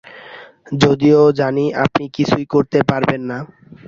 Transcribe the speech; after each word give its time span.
যদিও 0.81 1.21
জানি 1.39 1.65
আপনি 1.85 2.03
কিছুই 2.15 2.45
করতে 2.53 2.79
পারবেন 2.89 3.21
না। 3.29 3.37